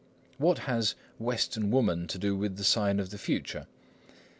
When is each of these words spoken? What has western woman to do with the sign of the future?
What 0.39 0.57
has 0.65 0.95
western 1.19 1.69
woman 1.69 2.07
to 2.07 2.17
do 2.17 2.35
with 2.35 2.57
the 2.57 2.63
sign 2.63 2.99
of 2.99 3.11
the 3.11 3.19
future? 3.19 3.67